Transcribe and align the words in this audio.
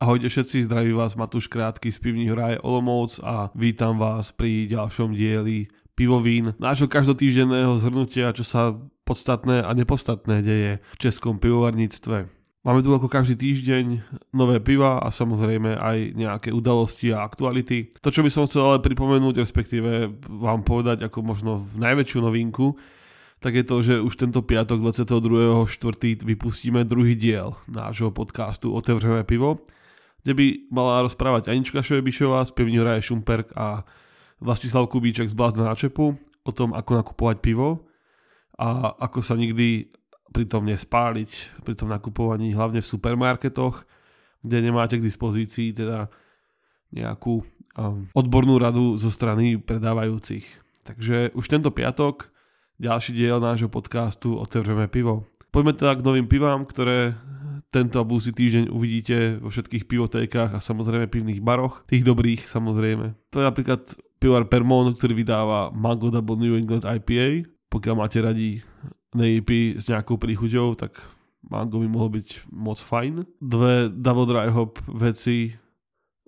Ahojte 0.00 0.32
všetci, 0.32 0.64
zdraví 0.64 0.96
vás 0.96 1.12
Matúš 1.12 1.44
Krátky 1.52 1.92
z 1.92 2.00
pivní 2.00 2.32
hraje 2.32 2.56
Olomouc 2.64 3.20
a 3.20 3.52
vítam 3.52 4.00
vás 4.00 4.32
pri 4.32 4.64
ďalšom 4.64 5.12
dieli 5.12 5.68
Pivovín, 5.92 6.56
nášho 6.56 6.88
každotýždenného 6.88 7.76
zhrnutia, 7.76 8.32
čo 8.32 8.40
sa 8.40 8.80
podstatné 9.04 9.60
a 9.60 9.68
nepodstatné 9.76 10.40
deje 10.40 10.80
v 10.80 10.96
českom 10.96 11.36
pivovarníctve. 11.36 12.16
Máme 12.64 12.80
tu 12.80 12.96
ako 12.96 13.12
každý 13.12 13.36
týždeň 13.36 14.00
nové 14.32 14.56
piva 14.64 15.04
a 15.04 15.12
samozrejme 15.12 15.76
aj 15.76 16.16
nejaké 16.16 16.48
udalosti 16.48 17.12
a 17.12 17.20
aktuality. 17.20 17.92
To, 18.00 18.08
čo 18.08 18.24
by 18.24 18.32
som 18.32 18.48
chcel 18.48 18.72
ale 18.72 18.80
pripomenúť, 18.80 19.44
respektíve 19.44 20.16
vám 20.32 20.64
povedať 20.64 21.04
ako 21.04 21.18
možno 21.20 21.68
najväčšiu 21.76 22.24
novinku, 22.24 22.72
tak 23.44 23.52
je 23.52 23.64
to, 23.68 23.76
že 23.84 23.94
už 24.00 24.16
tento 24.16 24.40
piatok 24.40 24.80
22.4. 24.80 26.24
vypustíme 26.24 26.88
druhý 26.88 27.20
diel 27.20 27.52
nášho 27.68 28.08
podcastu 28.08 28.72
Otevřené 28.72 29.28
pivo 29.28 29.60
kde 30.22 30.32
by 30.36 30.46
mala 30.68 31.04
rozprávať 31.04 31.48
Anička 31.48 31.80
Šojebišová 31.80 32.44
z 32.44 32.52
pevní 32.52 32.80
hraje 32.80 33.08
Šumperk 33.08 33.52
a 33.56 33.84
Vlastislav 34.40 34.88
Kubíček 34.88 35.28
z 35.28 35.36
Blázna 35.36 35.68
na 35.68 35.74
Čepu 35.76 36.16
o 36.44 36.50
tom, 36.52 36.72
ako 36.72 36.90
nakupovať 36.96 37.36
pivo 37.44 37.84
a 38.56 38.96
ako 38.96 39.20
sa 39.20 39.36
nikdy 39.36 39.92
pri 40.30 40.44
tom 40.46 40.64
nespáliť, 40.64 41.60
pri 41.66 41.74
tom 41.74 41.90
nakupovaní, 41.90 42.54
hlavne 42.54 42.80
v 42.80 42.90
supermarketoch, 42.90 43.84
kde 44.40 44.56
nemáte 44.64 44.96
k 44.96 45.04
dispozícii 45.04 45.74
teda 45.76 46.08
nejakú 46.94 47.44
um, 47.76 48.08
odbornú 48.16 48.56
radu 48.56 48.96
zo 48.96 49.12
strany 49.12 49.58
predávajúcich. 49.60 50.46
Takže 50.86 51.36
už 51.36 51.44
tento 51.46 51.70
piatok 51.70 52.32
ďalší 52.80 53.12
diel 53.12 53.38
nášho 53.38 53.68
podcastu 53.68 54.38
Otevřeme 54.40 54.88
pivo. 54.88 55.28
Poďme 55.50 55.76
teda 55.76 55.98
k 55.98 56.06
novým 56.06 56.26
pivám, 56.30 56.64
ktoré 56.64 57.18
tento 57.70 58.02
a 58.02 58.06
budúci 58.06 58.34
týždeň 58.34 58.74
uvidíte 58.74 59.38
vo 59.38 59.48
všetkých 59.50 59.86
pivotékach 59.86 60.50
a 60.54 60.60
samozrejme 60.60 61.06
pivných 61.06 61.40
baroch, 61.42 61.86
tých 61.86 62.02
dobrých 62.02 62.50
samozrejme. 62.50 63.14
To 63.30 63.36
je 63.42 63.46
napríklad 63.46 63.80
pivar 64.18 64.46
Permon, 64.50 64.92
ktorý 64.94 65.22
vydáva 65.22 65.70
Mango 65.70 66.10
Double 66.10 66.38
New 66.38 66.58
England 66.58 66.82
IPA. 66.82 67.46
Pokiaľ 67.70 67.94
máte 67.94 68.18
radi 68.18 68.60
nejpy 69.14 69.78
s 69.78 69.86
nejakou 69.86 70.18
príchuťou, 70.18 70.74
tak 70.74 70.98
Mango 71.46 71.80
by 71.80 71.88
mohol 71.88 72.10
byť 72.20 72.50
moc 72.50 72.76
fajn. 72.76 73.24
Dve 73.38 73.88
Double 73.88 74.26
Dry 74.26 74.50
Hop 74.50 74.82
veci 74.90 75.54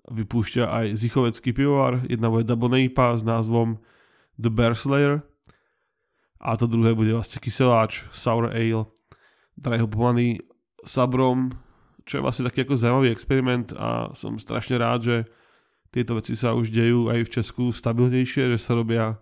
vypúšťa 0.07 0.63
aj 0.67 0.85
zichovecký 0.95 1.51
pivovar. 1.51 2.01
Jedna 2.07 2.31
bude 2.31 2.47
Double 2.47 2.71
Neipa 2.71 3.15
s 3.19 3.23
názvom 3.23 3.79
The 4.39 4.49
Bear 4.49 4.73
Slayer 4.73 5.23
a 6.43 6.59
to 6.59 6.67
druhé 6.67 6.91
bude 6.91 7.15
vlastne 7.15 7.39
kyseláč 7.39 8.03
Sour 8.11 8.51
Ale 8.51 8.83
dry 9.55 9.79
hopovaný 9.79 10.43
Sabrom, 10.83 11.55
čo 12.03 12.19
je 12.19 12.25
vlastne 12.25 12.47
taký 12.47 12.67
ako 12.67 12.75
zaujímavý 12.75 13.09
experiment 13.11 13.71
a 13.75 14.11
som 14.11 14.35
strašne 14.35 14.75
rád, 14.79 14.99
že 15.03 15.17
tieto 15.93 16.17
veci 16.17 16.33
sa 16.33 16.57
už 16.57 16.73
dejú 16.73 17.07
aj 17.13 17.19
v 17.25 17.33
Česku 17.39 17.63
stabilnejšie, 17.69 18.49
že 18.53 18.59
sa 18.59 18.73
robia 18.73 19.21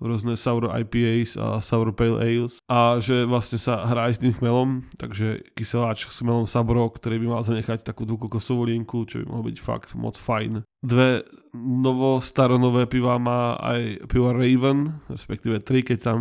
rôzne 0.00 0.32
sour 0.32 0.72
IPAs 0.72 1.36
a 1.36 1.60
sour 1.60 1.92
pale 1.92 2.16
ales 2.16 2.56
a 2.72 2.96
že 3.04 3.28
vlastne 3.28 3.60
sa 3.60 3.84
hrá 3.84 4.08
aj 4.08 4.16
s 4.16 4.22
tým 4.24 4.32
chmelom, 4.32 4.88
takže 4.96 5.44
kyseláč 5.52 6.08
s 6.08 6.24
chmelom 6.24 6.48
Sabro, 6.48 6.88
ktorý 6.88 7.20
by 7.20 7.26
mal 7.36 7.42
zanechať 7.44 7.84
takú 7.84 8.08
tú 8.08 8.16
kokosovú 8.16 8.64
linku, 8.64 9.04
čo 9.04 9.20
by 9.20 9.24
mohlo 9.28 9.52
byť 9.52 9.58
fakt 9.60 9.92
moc 9.92 10.16
fajn. 10.16 10.64
Dve 10.80 11.28
novo 11.52 12.24
staronové 12.24 12.88
piva 12.88 13.20
má 13.20 13.60
aj 13.60 14.08
pivo 14.08 14.32
Raven, 14.32 15.04
respektíve 15.12 15.60
tri, 15.60 15.84
keď 15.84 15.98
tam 16.00 16.18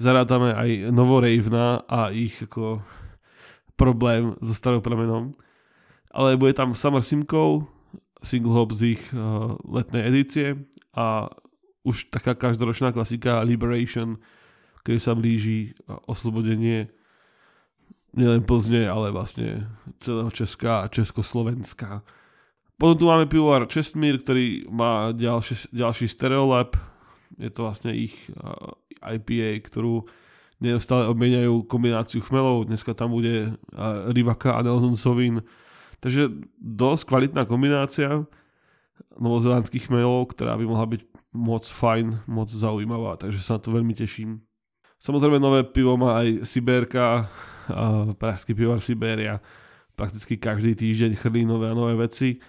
zarátame 0.00 0.56
aj 0.56 0.88
novo 0.88 1.20
Ravena 1.20 1.84
a 1.84 2.08
ich 2.08 2.40
ako 2.40 2.80
problém 3.80 4.36
so 4.44 4.52
starou 4.52 4.84
premenom. 4.84 5.32
Ale 6.12 6.36
bude 6.36 6.52
tam 6.52 6.76
Summer 6.76 7.00
Simcoe, 7.00 7.64
single 8.20 8.52
hop 8.52 8.76
z 8.76 9.00
ich 9.00 9.02
uh, 9.16 9.56
letnej 9.64 10.04
edície 10.04 10.60
a 10.92 11.32
už 11.80 12.12
taká 12.12 12.36
každoročná 12.36 12.92
klasika 12.92 13.40
Liberation, 13.40 14.20
keď 14.84 14.96
sa 15.00 15.12
blíži 15.16 15.72
oslobodenie 16.04 16.92
nielen 18.12 18.44
Plzne, 18.44 18.84
ale 18.84 19.14
vlastne 19.14 19.70
celého 20.02 20.28
Česka 20.28 20.84
a 20.84 20.90
Československa. 20.92 22.04
Potom 22.76 22.96
tu 22.96 23.04
máme 23.08 23.24
pivovar 23.28 23.64
Čestmír, 23.70 24.20
ktorý 24.20 24.68
má 24.68 25.12
ďalší, 25.16 25.72
ďalší 25.72 26.08
stereolab. 26.08 26.76
Je 27.40 27.48
to 27.48 27.64
vlastne 27.64 27.96
ich 27.96 28.12
uh, 28.36 28.76
IPA, 29.00 29.64
ktorú 29.64 30.04
neustále 30.60 31.08
obmieniajú 31.08 31.64
kombináciu 31.64 32.20
chmelov, 32.20 32.68
dneska 32.68 32.92
tam 32.92 33.16
bude 33.16 33.56
Rivaka 34.12 34.56
a 34.56 34.64
Nelson 34.64 34.96
Sovin, 34.96 35.40
takže 36.04 36.28
dosť 36.60 37.08
kvalitná 37.08 37.48
kombinácia 37.48 38.28
novozelandských 39.16 39.88
chmelov, 39.88 40.36
ktorá 40.36 40.54
by 40.60 40.64
mohla 40.68 40.86
byť 40.86 41.02
moc 41.32 41.64
fajn, 41.64 42.28
moc 42.28 42.52
zaujímavá, 42.52 43.16
takže 43.16 43.40
sa 43.40 43.56
na 43.56 43.64
to 43.64 43.72
veľmi 43.72 43.96
teším. 43.96 44.44
Samozrejme 45.00 45.40
nové 45.40 45.64
pivo 45.64 45.96
má 45.96 46.20
aj 46.20 46.44
Siberka, 46.44 47.32
a 47.70 48.12
pražský 48.12 48.52
pivovar 48.52 48.84
Siberia, 48.84 49.40
prakticky 49.96 50.36
každý 50.36 50.76
týždeň 50.76 51.16
chrlí 51.16 51.48
nové 51.48 51.72
a 51.72 51.76
nové 51.76 51.96
veci. 51.96 52.42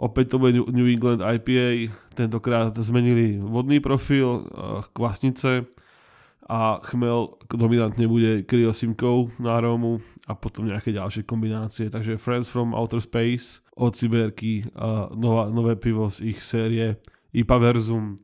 Opäť 0.00 0.34
to 0.34 0.36
bude 0.40 0.56
New 0.56 0.88
England 0.90 1.20
IPA, 1.22 1.92
tentokrát 2.18 2.74
zmenili 2.74 3.38
vodný 3.38 3.78
profil, 3.78 4.48
kvasnice, 4.90 5.70
a 6.44 6.80
chmel 6.84 7.40
dominantne 7.48 8.04
bude 8.04 8.44
kryosimkou 8.44 9.32
na 9.40 9.56
arómu 9.56 10.04
a 10.28 10.36
potom 10.36 10.68
nejaké 10.68 10.92
ďalšie 10.92 11.24
kombinácie. 11.24 11.88
Takže 11.88 12.20
Friends 12.20 12.52
from 12.52 12.76
Outer 12.76 13.00
Space 13.00 13.64
od 13.76 13.96
Siberky 13.96 14.68
a 14.76 15.08
nová, 15.16 15.48
nové 15.48 15.76
pivo 15.76 16.12
z 16.12 16.36
ich 16.36 16.44
série 16.44 17.00
IPA 17.32 17.56
Verzum. 17.58 18.20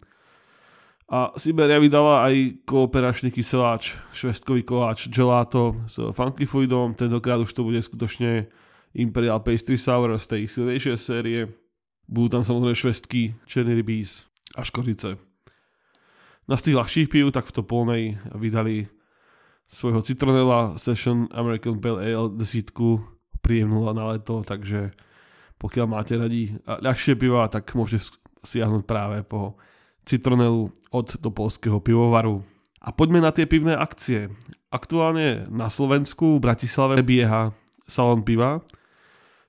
A 1.11 1.35
Siberia 1.35 1.83
vydala 1.83 2.23
aj 2.31 2.63
kooperačný 2.71 3.35
kyseláč, 3.35 3.99
švestkový 4.15 4.63
koláč 4.63 5.11
Gelato 5.11 5.83
s 5.91 5.99
Funky 6.15 6.47
Fluidom, 6.47 6.95
tentokrát 6.95 7.43
už 7.43 7.51
to 7.51 7.67
bude 7.67 7.83
skutočne 7.83 8.47
Imperial 8.95 9.43
Pastry 9.43 9.75
Sour 9.75 10.15
z 10.19 10.27
tej 10.27 10.43
silnejšej 10.47 10.97
série. 10.99 11.51
Budú 12.07 12.39
tam 12.39 12.43
samozrejme 12.47 12.79
švestky, 12.79 13.35
černý 13.47 13.83
rybíz 13.83 14.27
a 14.55 14.63
škorice. 14.63 15.30
Na 16.51 16.59
z 16.59 16.67
tých 16.67 16.79
ľahších 16.83 17.09
pív, 17.15 17.31
tak 17.31 17.47
v 17.47 17.55
Topolnej 17.63 18.03
vydali 18.35 18.91
svojho 19.71 20.03
Citronella 20.03 20.75
Session 20.83 21.31
American 21.31 21.79
Pale 21.79 22.11
Ale 22.11 22.35
desítku 22.35 23.07
príjemnú 23.39 23.87
na 23.95 24.11
leto, 24.11 24.43
takže 24.43 24.91
pokiaľ 25.63 25.87
máte 25.87 26.19
radi 26.19 26.59
ľahšie 26.67 27.15
piva, 27.15 27.47
tak 27.47 27.71
môžete 27.79 28.19
siahnuť 28.43 28.83
práve 28.83 29.23
po 29.23 29.63
Citronelu 30.03 30.75
od 30.91 31.07
Topolského 31.23 31.79
pivovaru. 31.79 32.43
A 32.83 32.91
poďme 32.91 33.23
na 33.23 33.31
tie 33.31 33.47
pivné 33.47 33.79
akcie. 33.79 34.35
Aktuálne 34.75 35.47
na 35.55 35.71
Slovensku 35.71 36.43
v 36.43 36.51
Bratislave 36.51 36.99
bieha 37.07 37.55
salon 37.87 38.27
piva. 38.27 38.59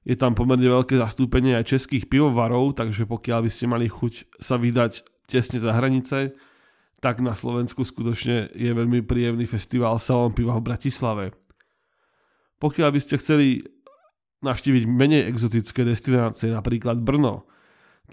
Je 0.05 0.13
tam 0.13 0.37
pomerne 0.37 0.69
veľké 0.69 1.01
zastúpenie 1.01 1.57
aj 1.57 1.73
českých 1.73 2.05
pivovarov, 2.05 2.77
takže 2.77 3.09
pokiaľ 3.09 3.49
by 3.49 3.49
ste 3.49 3.65
mali 3.65 3.89
chuť 3.89 4.37
sa 4.37 4.61
vydať 4.61 5.01
tesne 5.25 5.57
za 5.57 5.73
hranice, 5.73 6.37
tak 7.01 7.17
na 7.19 7.33
Slovensku 7.33 7.81
skutočne 7.81 8.53
je 8.53 8.71
veľmi 8.71 9.01
príjemný 9.01 9.49
festival 9.49 9.97
Salon 9.97 10.31
piva 10.37 10.53
v 10.61 10.65
Bratislave. 10.69 11.25
Pokiaľ 12.61 12.89
by 12.93 12.99
ste 13.01 13.17
chceli 13.17 13.65
navštíviť 14.45 14.83
menej 14.85 15.25
exotické 15.33 15.81
destinácie, 15.81 16.53
napríklad 16.53 17.01
Brno, 17.01 17.49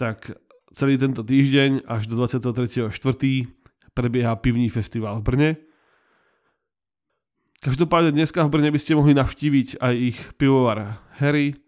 tak 0.00 0.32
celý 0.72 0.96
tento 0.96 1.20
týždeň 1.20 1.84
až 1.84 2.08
do 2.08 2.16
23.4. 2.16 2.88
prebieha 3.92 4.32
pivný 4.40 4.72
festival 4.72 5.20
v 5.20 5.24
Brne. 5.24 5.50
Každopádne 7.60 8.16
dneska 8.16 8.40
v 8.48 8.52
Brne 8.56 8.72
by 8.72 8.80
ste 8.80 8.96
mohli 8.96 9.12
navštíviť 9.12 9.84
aj 9.84 9.94
ich 9.96 10.18
pivovar 10.40 11.04
Harry, 11.20 11.60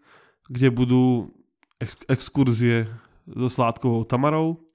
kde 0.49 0.73
budú 0.73 1.29
ex- 1.77 2.01
exkurzie 2.09 2.89
so 3.29 3.45
sládkovou 3.45 4.09
Tamarou, 4.09 4.70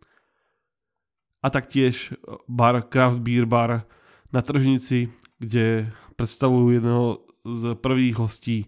a 1.47 1.51
taktiež 1.51 2.11
bar, 2.51 2.83
craft 2.91 3.23
beer 3.23 3.47
bar 3.47 3.87
na 4.35 4.43
Tržnici, 4.43 5.15
kde 5.39 5.95
predstavujú 6.19 6.75
jedného 6.75 7.23
z 7.47 7.63
prvých 7.79 8.19
hostí 8.19 8.67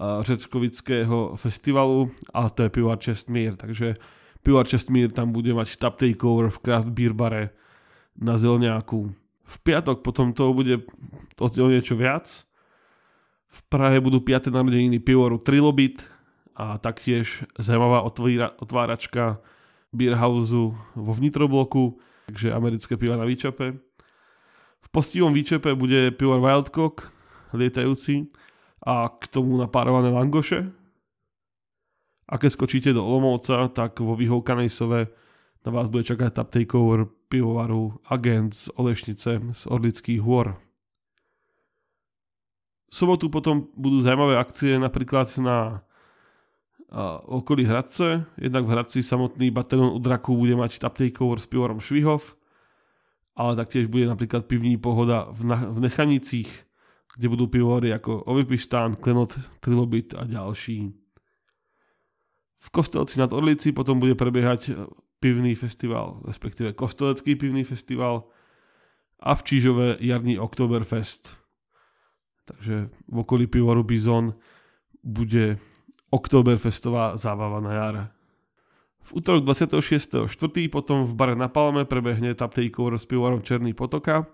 Řeckovického 0.00 1.36
festivalu 1.40 2.12
a 2.36 2.52
to 2.52 2.68
je 2.68 2.68
pivovar 2.68 3.00
Čestmír, 3.00 3.56
takže 3.56 3.96
pivovar 4.44 4.68
Čestmír 4.68 5.08
tam 5.08 5.32
bude 5.32 5.56
mať 5.56 5.80
tap 5.80 5.96
takeover 5.96 6.52
v 6.52 6.60
craft 6.60 6.92
beer 6.92 7.16
bare 7.16 7.56
na 8.20 8.36
Zelňáku. 8.36 9.16
V 9.44 9.56
piatok 9.64 10.04
potom 10.04 10.36
to 10.36 10.52
bude 10.52 10.84
o 11.40 11.68
niečo 11.72 11.96
viac. 11.96 12.44
V 13.48 13.60
Prahe 13.72 13.96
budú 13.98 14.20
5. 14.20 14.52
narodeniny 14.52 15.00
pivovaru 15.00 15.40
Trilobit 15.40 16.04
a 16.52 16.76
taktiež 16.76 17.48
zaujímavá 17.56 18.04
otváračka 18.60 19.40
Beerhouse 19.90 20.76
vo 20.94 21.12
vnitrobloku 21.16 21.98
takže 22.30 22.54
americké 22.54 22.94
piva 22.94 23.18
na 23.18 23.26
výčape. 23.26 23.74
V 24.80 24.88
postivom 24.94 25.34
výčepe 25.34 25.74
bude 25.74 26.14
pivo 26.14 26.38
Wildcock, 26.38 27.10
lietajúci, 27.52 28.30
a 28.80 29.12
k 29.12 29.28
tomu 29.28 29.60
napárované 29.60 30.08
langoše. 30.08 30.72
A 32.30 32.38
keď 32.38 32.50
skočíte 32.54 32.90
do 32.94 33.02
Olomouca, 33.02 33.68
tak 33.74 33.98
vo 34.00 34.14
vyhoukanej 34.14 34.70
sove 34.70 35.10
na 35.66 35.70
vás 35.74 35.90
bude 35.92 36.06
čakať 36.06 36.30
tap 36.32 36.48
takeover 36.48 37.04
pivovaru 37.28 38.00
Agent 38.08 38.56
z 38.56 38.72
Olešnice 38.78 39.30
z 39.52 39.62
Orlických 39.68 40.22
hôr. 40.22 40.56
V 42.90 42.94
sobotu 42.94 43.28
potom 43.28 43.68
budú 43.76 44.00
zaujímavé 44.00 44.40
akcie 44.40 44.78
napríklad 44.80 45.28
na 45.38 45.84
okolí 47.26 47.64
Hradce. 47.64 48.26
Jednak 48.36 48.66
v 48.66 48.72
Hradci 48.74 49.02
samotný 49.02 49.50
batalion 49.50 49.94
u 49.94 49.98
Draku 49.98 50.36
bude 50.36 50.58
mať 50.58 50.78
tap 50.78 50.98
takeover 50.98 51.38
s 51.38 51.46
pivovarom 51.46 51.78
Švihov, 51.78 52.34
ale 53.38 53.56
taktiež 53.56 53.86
bude 53.86 54.10
napríklad 54.10 54.50
pivní 54.50 54.76
pohoda 54.76 55.30
v, 55.30 55.44
na, 55.46 55.56
v 55.70 55.86
Nechanicích, 55.86 56.50
kde 57.16 57.26
budú 57.30 57.46
pivovary 57.46 57.94
ako 57.94 58.26
Ovipistán, 58.26 58.98
Klenot, 58.98 59.38
Trilobit 59.62 60.14
a 60.18 60.26
ďalší. 60.26 60.90
V 62.60 62.68
Kostelci 62.70 63.16
nad 63.16 63.32
Orlici 63.32 63.72
potom 63.72 64.02
bude 64.02 64.12
prebiehať 64.18 64.76
pivný 65.20 65.54
festival, 65.54 66.20
respektíve 66.26 66.72
Kostelecký 66.72 67.36
pivný 67.36 67.64
festival 67.64 68.28
a 69.20 69.34
v 69.34 69.42
Čížove 69.42 69.86
jarný 70.00 70.38
Oktoberfest. 70.38 71.36
Takže 72.44 72.90
v 73.08 73.16
okolí 73.16 73.46
pivovaru 73.46 73.84
Bizon 73.84 74.34
bude 75.04 75.58
Oktoberfestová 76.10 77.14
zábava 77.14 77.62
na 77.62 77.72
jar. 77.72 77.96
V 79.06 79.22
útorok 79.22 79.46
26.4. 79.46 80.26
potom 80.70 81.06
v 81.06 81.12
bare 81.14 81.34
na 81.38 81.46
Palme 81.46 81.86
prebehne 81.86 82.34
tap 82.34 82.54
takeover 82.54 82.98
s 82.98 83.06
pivovarom 83.06 83.42
Černý 83.42 83.74
potoka. 83.74 84.26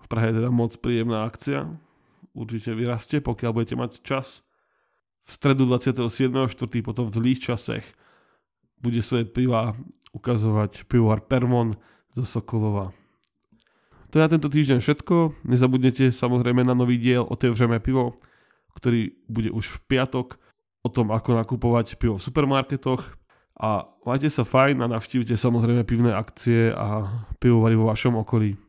V 0.00 0.06
Prahe 0.08 0.32
je 0.32 0.40
teda 0.40 0.48
moc 0.52 0.76
príjemná 0.80 1.24
akcia. 1.24 1.68
Určite 2.36 2.76
vyrastie, 2.76 3.20
pokiaľ 3.24 3.50
budete 3.52 3.76
mať 3.76 3.92
čas. 4.04 4.44
V 5.24 5.30
stredu 5.32 5.64
27.4. 5.64 6.52
potom 6.84 7.08
v 7.08 7.16
zlých 7.16 7.40
časech 7.52 7.84
bude 8.80 9.00
svoje 9.00 9.24
piva 9.24 9.72
ukazovať 10.12 10.84
pivovar 10.84 11.24
Permon 11.24 11.72
zo 12.12 12.24
Sokolova. 12.24 12.92
To 14.12 14.20
je 14.20 14.22
na 14.22 14.30
tento 14.30 14.52
týždeň 14.52 14.78
všetko. 14.78 15.42
Nezabudnite 15.48 16.12
samozrejme 16.12 16.62
na 16.62 16.76
nový 16.76 17.00
diel 17.00 17.24
Otevřeme 17.24 17.80
pivo, 17.80 18.14
ktorý 18.76 19.16
bude 19.26 19.50
už 19.50 19.74
v 19.74 19.78
piatok 19.88 20.36
o 20.84 20.88
tom, 20.92 21.08
ako 21.10 21.40
nakupovať 21.40 21.96
pivo 21.96 22.20
v 22.20 22.24
supermarketoch. 22.28 23.16
A 23.54 23.88
majte 24.04 24.28
sa 24.28 24.44
fajn 24.44 24.84
a 24.84 24.90
navštívite 24.92 25.38
samozrejme 25.38 25.86
pivné 25.88 26.12
akcie 26.12 26.74
a 26.74 27.08
pivovary 27.40 27.78
vo 27.78 27.88
vašom 27.88 28.20
okolí. 28.20 28.60